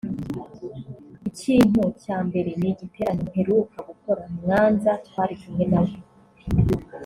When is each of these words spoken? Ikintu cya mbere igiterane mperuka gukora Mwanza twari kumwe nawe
Ikintu 1.29 1.81
cya 2.03 2.17
mbere 2.27 2.47
igiterane 2.69 3.21
mperuka 3.29 3.77
gukora 3.89 4.21
Mwanza 4.39 4.91
twari 5.05 5.35
kumwe 5.41 5.65
nawe 5.71 5.95